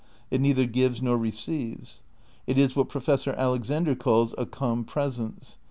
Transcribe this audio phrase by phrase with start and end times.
[0.31, 2.01] It neither gives nor receives.
[2.47, 5.59] It is what Professor Alexander calls a '* compresence.